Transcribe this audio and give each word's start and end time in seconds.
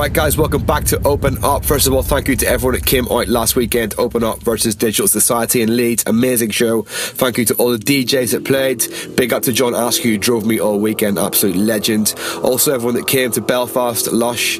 Alright, 0.00 0.14
guys, 0.14 0.38
welcome 0.38 0.64
back 0.64 0.84
to 0.84 1.06
Open 1.06 1.36
Up. 1.44 1.62
First 1.62 1.86
of 1.86 1.92
all, 1.92 2.02
thank 2.02 2.26
you 2.26 2.34
to 2.34 2.48
everyone 2.48 2.72
that 2.72 2.86
came 2.86 3.06
out 3.08 3.28
last 3.28 3.54
weekend. 3.54 3.94
Open 3.98 4.24
Up 4.24 4.38
versus 4.38 4.74
Digital 4.74 5.06
Society 5.06 5.60
in 5.60 5.76
Leeds. 5.76 6.04
Amazing 6.06 6.52
show. 6.52 6.84
Thank 6.84 7.36
you 7.36 7.44
to 7.44 7.54
all 7.56 7.70
the 7.70 7.76
DJs 7.76 8.32
that 8.32 8.46
played. 8.46 8.82
Big 9.14 9.34
up 9.34 9.42
to 9.42 9.52
John 9.52 9.74
Askew, 9.74 10.12
who 10.12 10.16
drove 10.16 10.46
me 10.46 10.58
all 10.58 10.80
weekend. 10.80 11.18
Absolute 11.18 11.56
legend. 11.56 12.14
Also, 12.42 12.72
everyone 12.72 12.94
that 12.94 13.08
came 13.08 13.30
to 13.32 13.42
Belfast, 13.42 14.10
Lush 14.10 14.58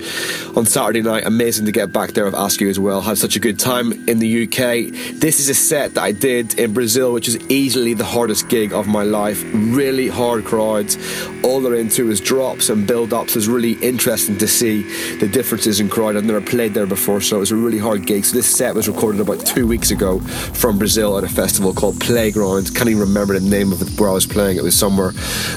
on 0.59 0.67
Saturday 0.67 1.01
night. 1.01 1.25
Amazing 1.25 1.65
to 1.65 1.73
get 1.73 1.91
back 1.91 2.11
there 2.11 2.27
with 2.27 2.35
Askew 2.35 2.69
as 2.69 2.79
well. 2.79 3.01
Had 3.01 3.17
such 3.17 3.35
a 3.35 3.41
good 3.41 3.59
time 3.59 3.93
in 4.07 4.19
the 4.19 4.43
UK. 4.45 4.93
This 5.21 5.41
is 5.41 5.49
a 5.49 5.55
set 5.55 5.95
that 5.95 6.03
I 6.03 6.13
did 6.13 6.59
in 6.59 6.75
Brazil, 6.75 7.15
which 7.15 7.29
is 7.29 7.39
easily 7.49 7.95
the 7.95 8.05
hardest 8.05 8.51
gig 8.51 8.75
of 8.75 8.87
my 8.87 9.05
life. 9.05 9.43
Really 9.55 10.09
hard 10.09 10.45
crowds. 10.45 10.99
All 11.43 11.63
they're 11.63 11.77
into 11.77 12.11
is 12.11 12.21
drops 12.21 12.69
and 12.69 12.87
build 12.87 13.15
ups. 13.15 13.37
It's 13.37 13.47
really 13.47 13.73
interesting 13.81 14.37
to 14.37 14.47
see 14.47 14.83
the 15.17 15.30
differences 15.31 15.81
in 15.81 15.89
crowd. 15.89 16.17
I've 16.17 16.25
never 16.25 16.41
played 16.41 16.75
there 16.75 16.87
before, 16.87 17.21
so 17.21 17.37
it 17.37 17.41
was 17.41 17.51
a 17.51 17.57
really 17.57 17.79
hard 17.79 18.07
gig. 18.07 18.25
So 18.25 18.37
this 18.37 18.47
set 18.47 18.75
was 18.75 18.89
recorded 18.89 19.21
about 19.21 19.45
two 19.47 19.67
weeks 19.67 19.91
ago 19.91 20.21
from 20.21 20.79
Brazil 20.79 21.17
at 21.17 21.25
a 21.25 21.29
festival 21.29 21.73
called 21.73 22.01
Playground. 22.01 22.75
Can't 22.75 22.89
even 22.89 23.01
remember 23.01 23.39
the 23.39 23.49
name 23.49 23.73
of 23.73 23.83
it 23.83 23.99
where 23.99 24.11
I 24.11 24.13
was 24.13 24.27
playing. 24.27 24.57
It 24.57 24.63
was 24.63 24.79
somewhere 24.79 25.13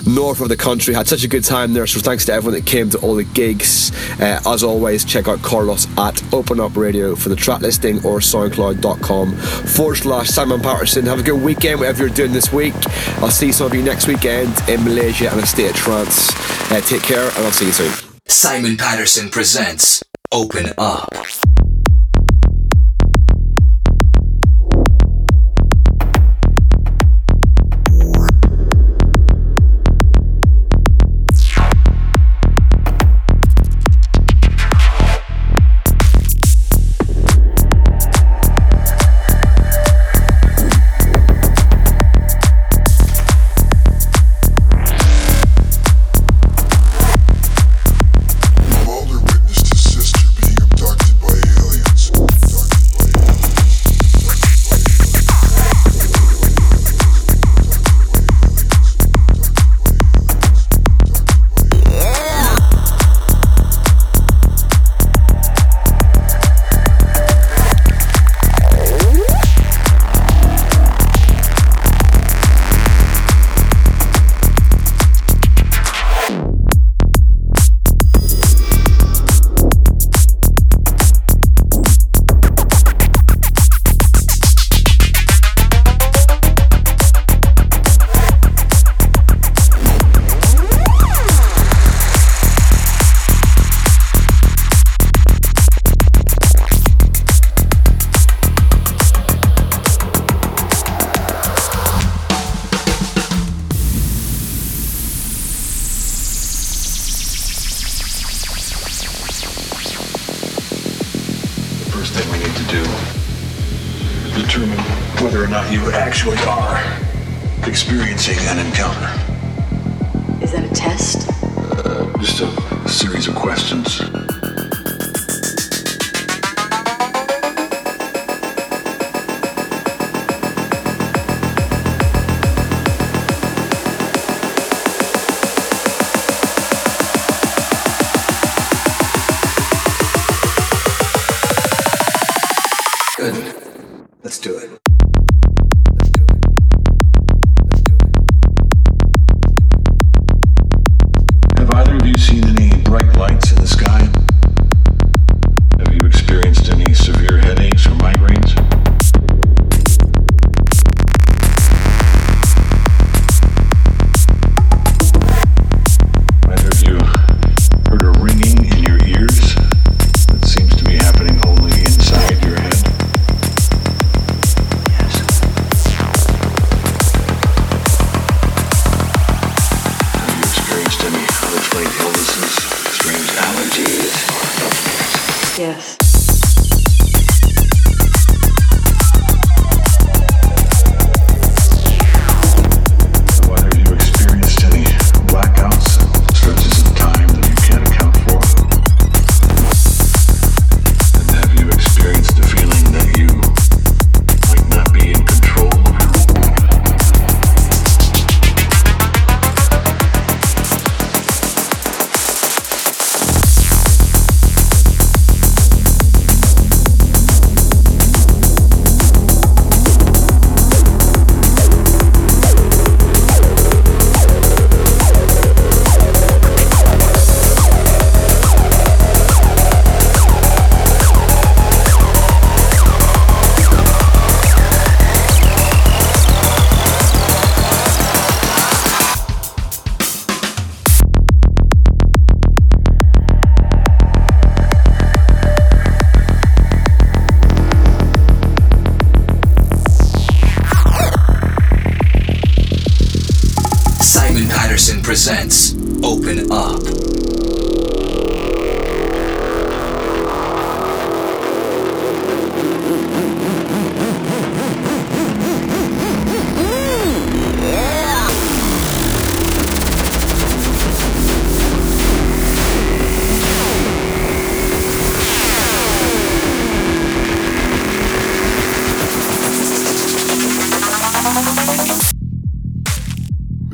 north 0.05 0.41
of 0.41 0.49
the 0.49 0.57
country. 0.57 0.93
Had 0.93 1.07
such 1.07 1.23
a 1.23 1.27
good 1.27 1.43
time 1.43 1.73
there. 1.73 1.87
So 1.87 1.99
thanks 1.99 2.25
to 2.25 2.33
everyone 2.33 2.59
that 2.59 2.65
came 2.65 2.89
to 2.91 2.97
all 2.99 3.15
the 3.15 3.23
gigs. 3.23 3.91
Uh, 4.19 4.39
as 4.45 4.63
always, 4.63 5.03
check 5.03 5.27
out 5.27 5.41
Carlos 5.41 5.87
at 5.97 6.21
Open 6.33 6.59
Up 6.59 6.77
Radio 6.77 7.15
for 7.15 7.29
the 7.29 7.35
track 7.35 7.61
listing 7.61 7.97
or 8.05 8.19
SoundCloud.com 8.19 9.35
forward 9.35 9.95
slash 9.95 10.29
Simon 10.29 10.61
Patterson. 10.61 11.05
Have 11.05 11.19
a 11.19 11.23
good 11.23 11.41
weekend, 11.41 11.79
whatever 11.79 12.05
you're 12.05 12.13
doing 12.13 12.33
this 12.33 12.51
week. 12.53 12.73
I'll 13.17 13.31
see 13.31 13.51
some 13.51 13.67
of 13.67 13.73
you 13.73 13.83
next 13.83 14.07
weekend 14.07 14.53
in 14.69 14.83
Malaysia 14.83 15.29
and 15.31 15.39
a 15.41 15.45
state 15.45 15.71
of 15.71 15.75
trance. 15.75 16.29
Uh, 16.71 16.81
take 16.81 17.03
care, 17.03 17.27
and 17.27 17.45
I'll 17.45 17.51
see 17.51 17.65
you 17.65 17.71
soon. 17.71 18.02
Simon 18.33 18.75
Patterson 18.75 19.29
presents 19.29 20.03
Open 20.31 20.73
Up. 20.79 21.52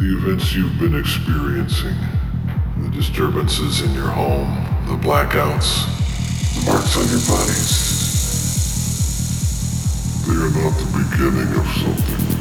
Events 0.06 0.56
you've 0.56 0.80
been 0.80 0.98
experiencing, 0.98 1.96
the 2.78 2.90
disturbances 2.90 3.82
in 3.82 3.94
your 3.94 4.08
home, 4.08 4.56
the 4.88 4.96
blackouts, 5.06 5.86
the 6.56 6.72
marks 6.72 6.96
on 6.96 7.04
your 7.10 7.20
bodies, 7.28 7.90
they 10.26 10.36
are 10.36 10.52
not 10.64 10.78
the 10.80 10.86
beginning 11.04 11.54
of 11.60 11.68
something. 11.78 12.39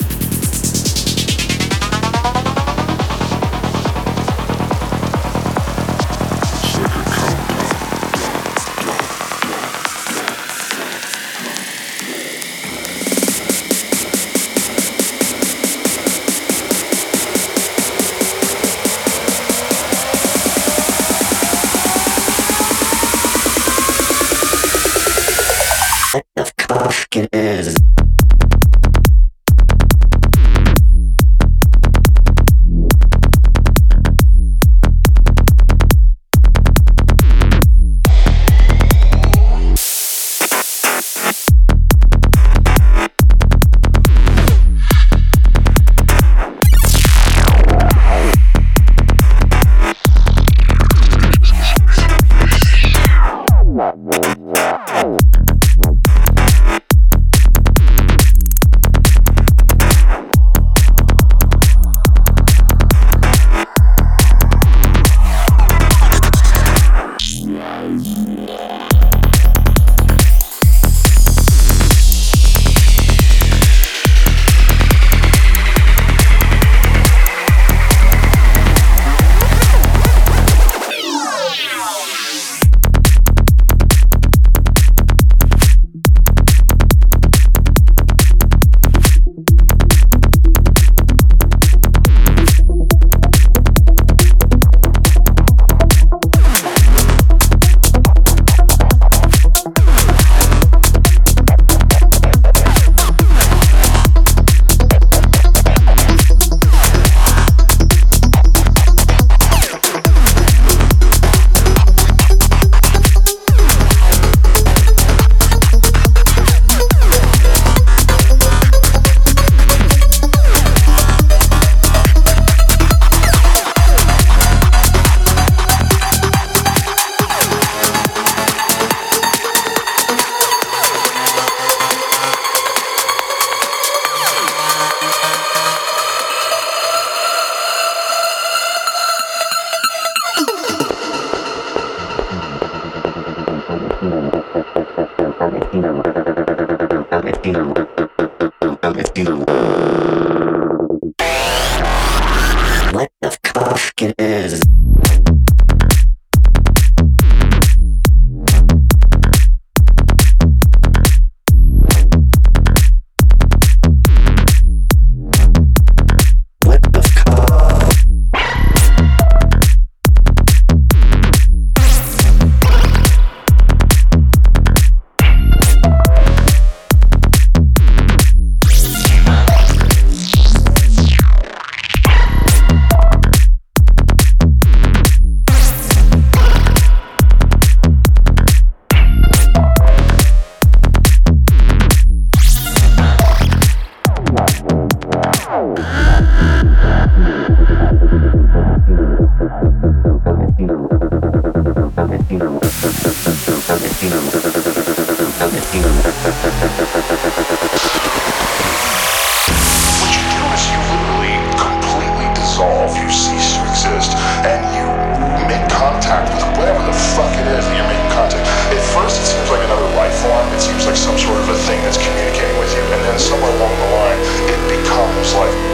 thing 221.69 221.83
that's 221.83 221.99
communicating 221.99 222.59
with 222.59 222.73
you, 222.75 222.81
and 222.81 223.05
then 223.05 223.19
somewhere 223.19 223.53
along 223.53 223.77
the 223.77 223.91
line, 223.93 224.19
it 224.49 224.61
becomes 224.73 225.35
like 225.35 225.68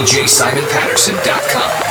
DJSimonPatterson.com. 0.00 1.89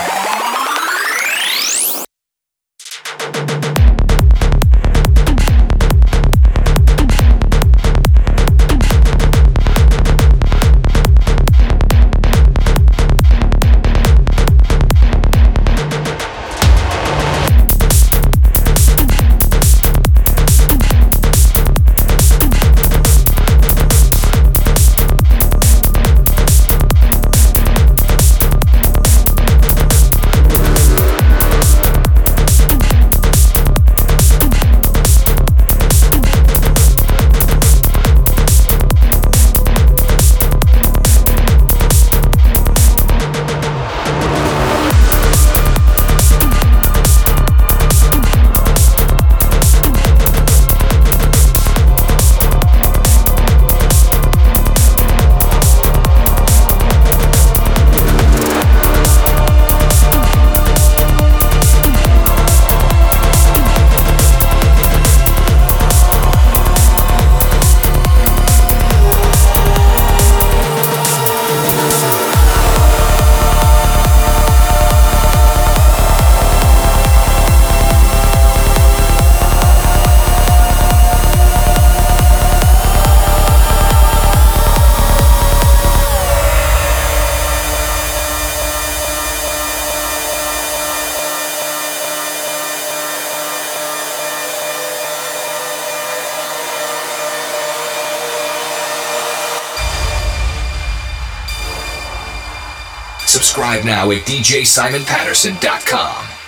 Subscribe 103.30 103.86
now 103.86 104.10
at 104.10 104.26
DJSimonPatterson.com. 104.26 106.39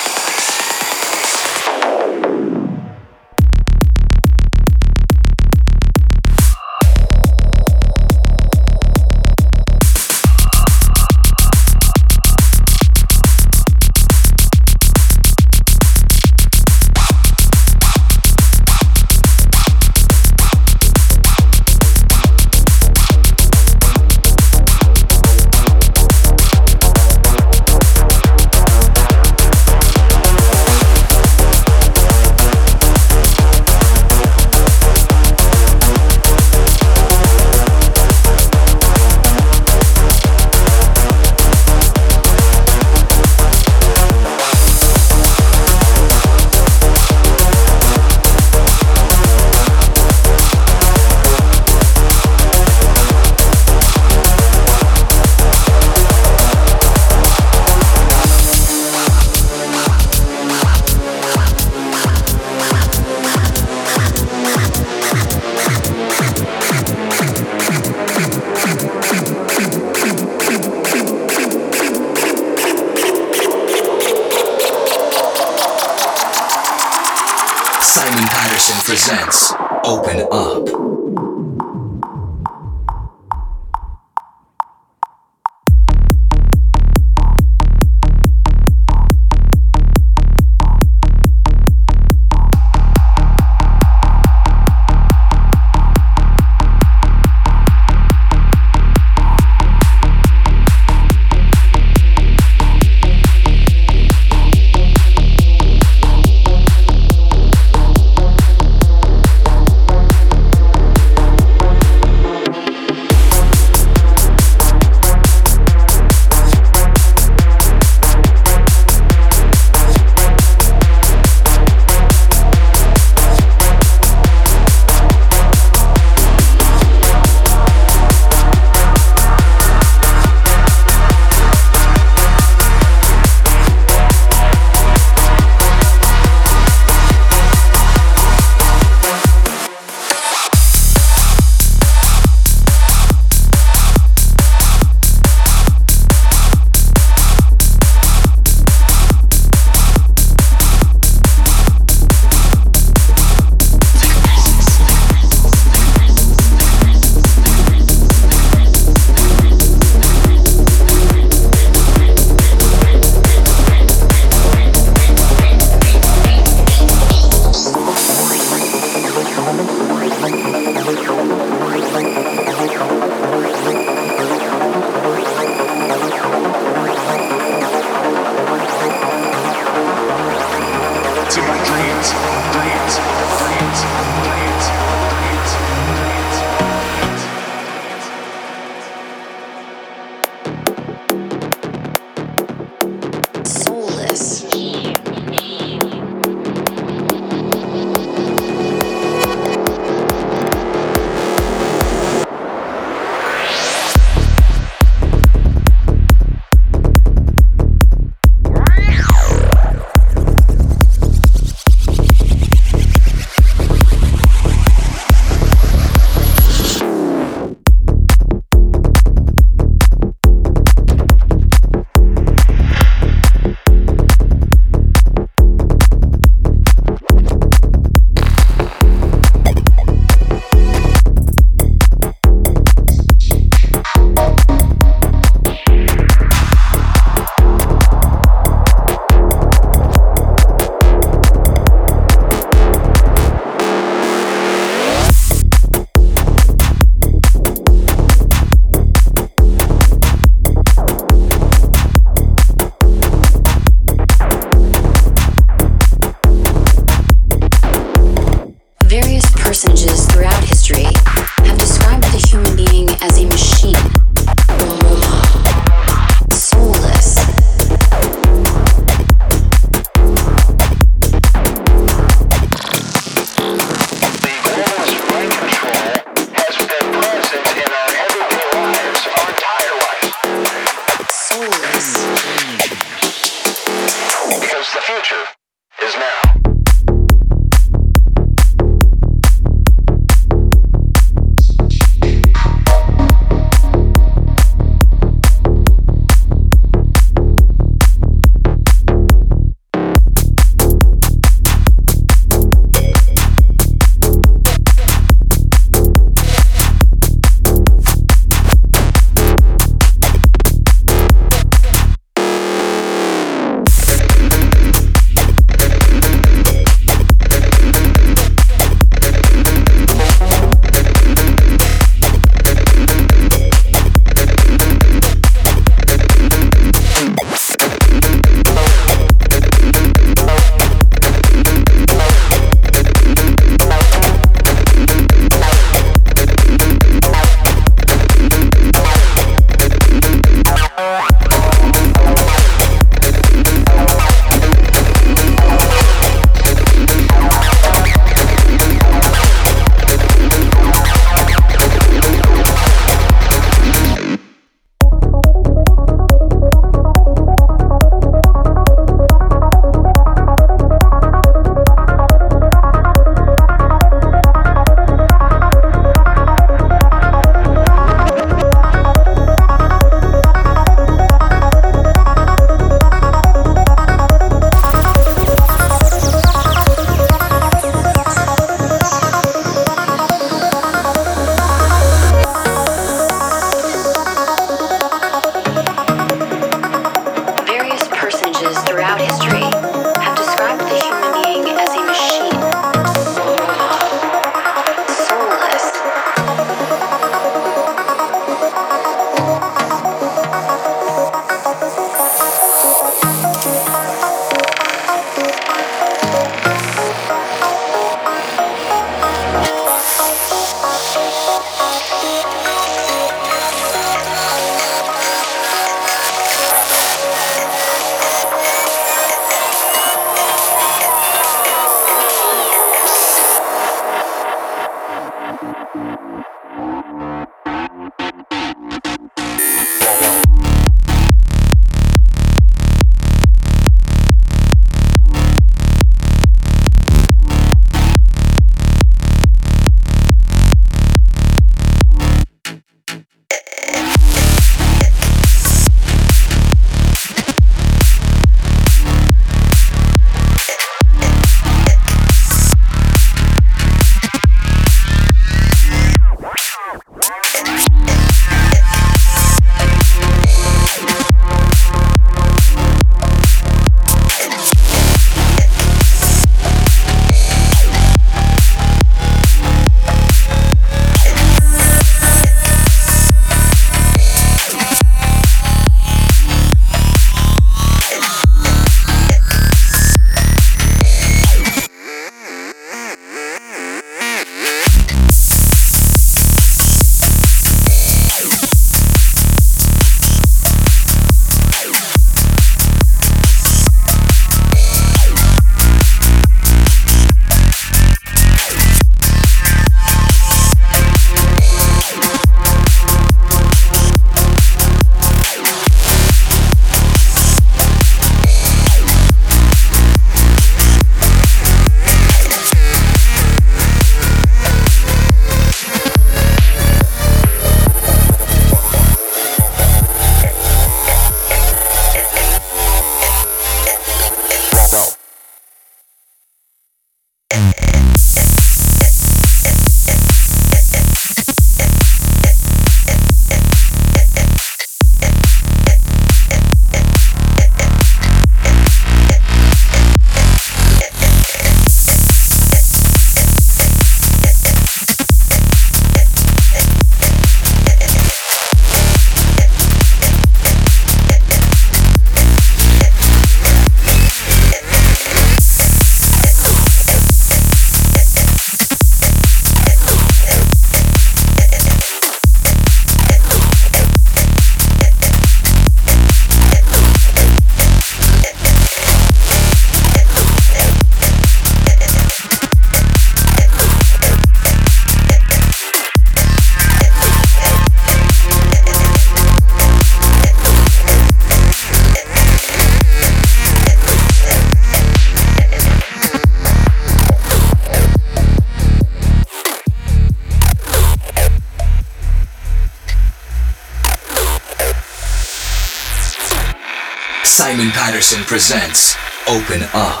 Patterson 597.81 598.23
presents 598.25 598.95
Open 599.27 599.63
Up. 599.73 600.00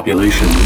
Population 0.00 0.59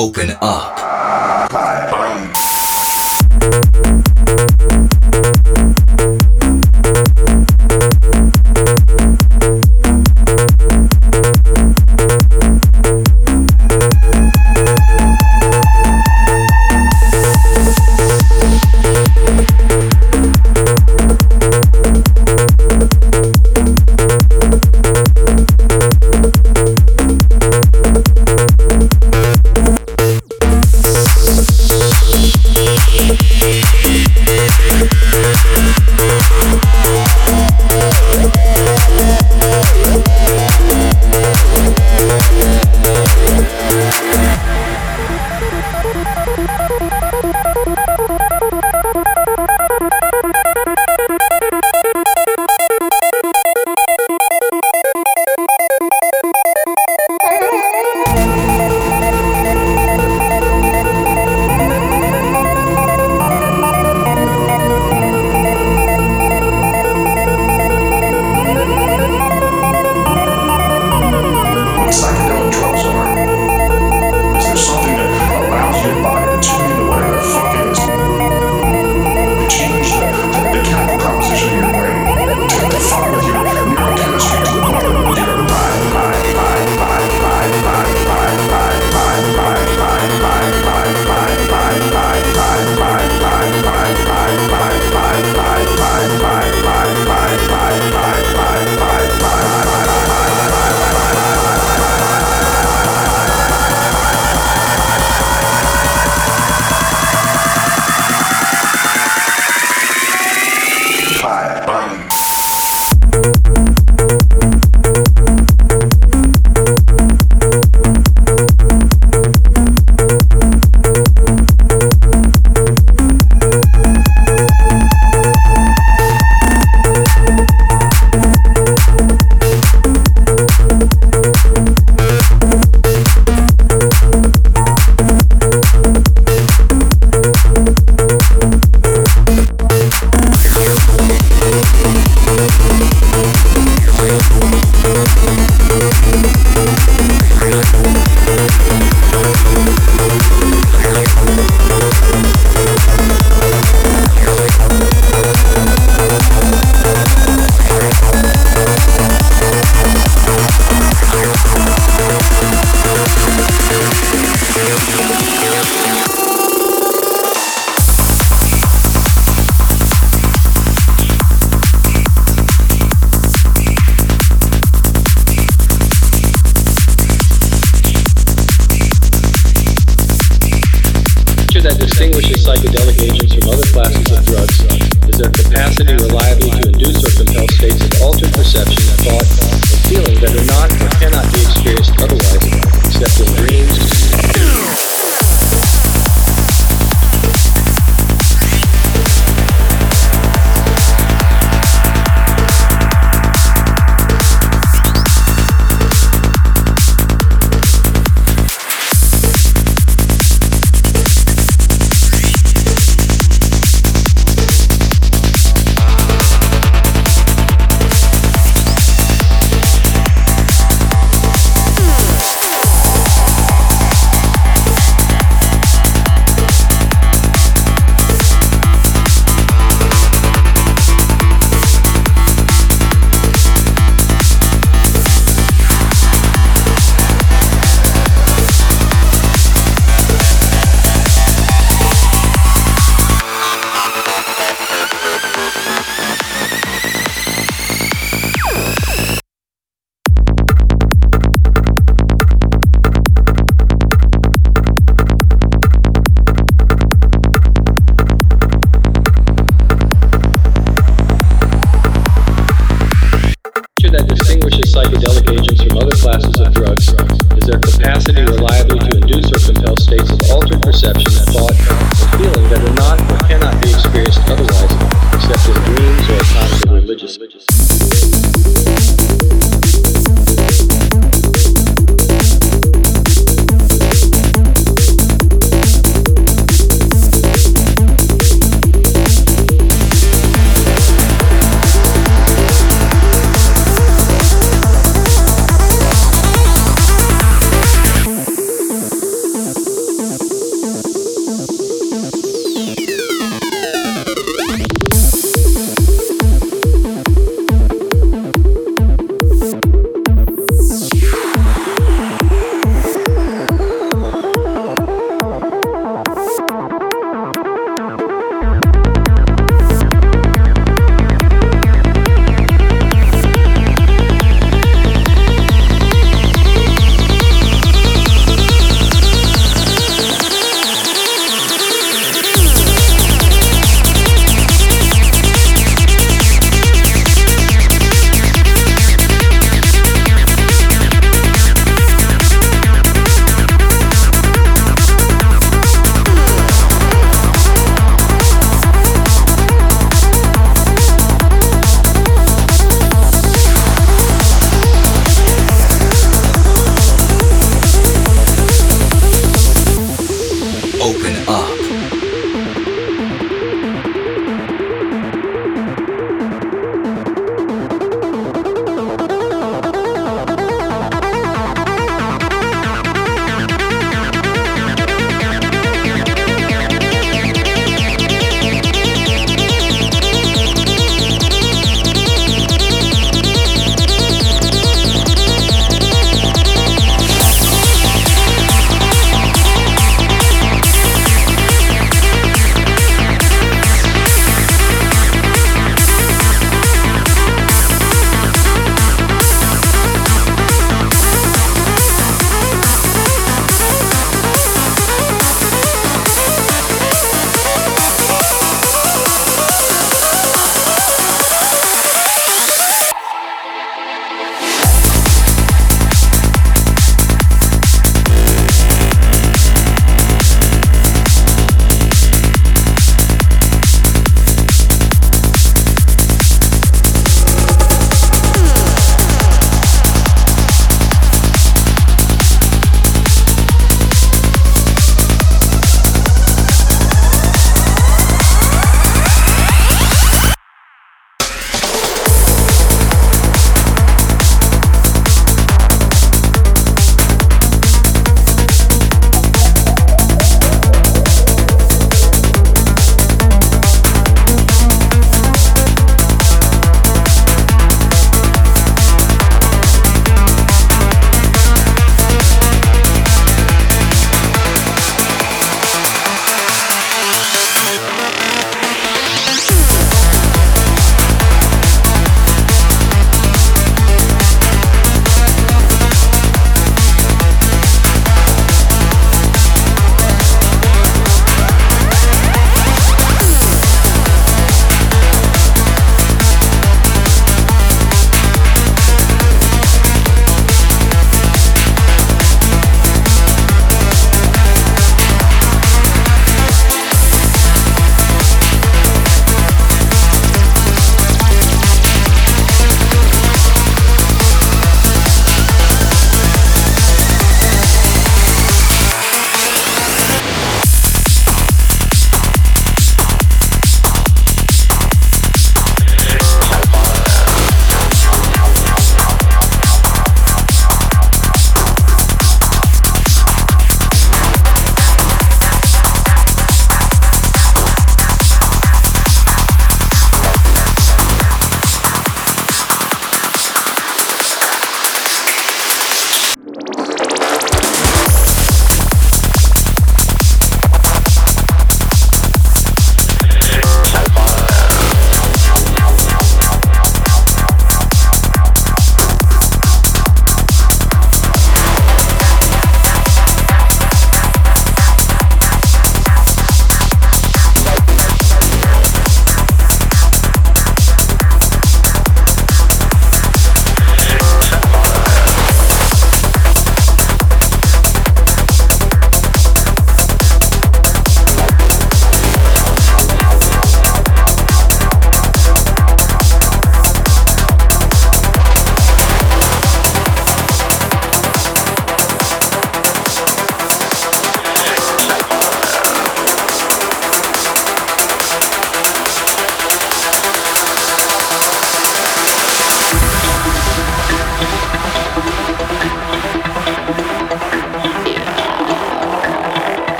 Open 0.00 0.30
Up. 0.40 0.79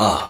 Up. 0.00 0.29